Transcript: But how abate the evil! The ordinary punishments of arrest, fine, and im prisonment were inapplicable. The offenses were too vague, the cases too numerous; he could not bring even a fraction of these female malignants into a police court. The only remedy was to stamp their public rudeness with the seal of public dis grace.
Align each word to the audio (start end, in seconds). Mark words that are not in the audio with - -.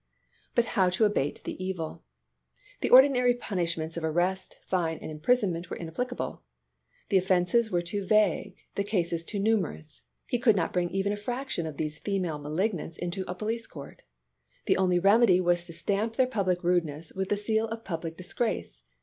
But 0.55 0.65
how 0.73 0.87
abate 0.87 1.43
the 1.43 1.63
evil! 1.63 2.03
The 2.79 2.89
ordinary 2.89 3.35
punishments 3.35 3.97
of 3.97 4.03
arrest, 4.03 4.57
fine, 4.65 4.97
and 4.97 5.11
im 5.11 5.19
prisonment 5.19 5.69
were 5.69 5.77
inapplicable. 5.77 6.41
The 7.09 7.19
offenses 7.19 7.69
were 7.69 7.83
too 7.83 8.03
vague, 8.07 8.57
the 8.73 8.83
cases 8.83 9.23
too 9.23 9.37
numerous; 9.37 10.01
he 10.25 10.39
could 10.39 10.55
not 10.55 10.73
bring 10.73 10.89
even 10.89 11.13
a 11.13 11.17
fraction 11.17 11.67
of 11.67 11.77
these 11.77 11.99
female 11.99 12.39
malignants 12.39 12.97
into 12.97 13.23
a 13.27 13.35
police 13.35 13.67
court. 13.67 14.01
The 14.65 14.75
only 14.77 14.97
remedy 14.97 15.39
was 15.39 15.67
to 15.67 15.73
stamp 15.73 16.15
their 16.15 16.25
public 16.25 16.63
rudeness 16.63 17.13
with 17.13 17.29
the 17.29 17.37
seal 17.37 17.67
of 17.67 17.83
public 17.85 18.17
dis 18.17 18.33
grace. 18.33 18.81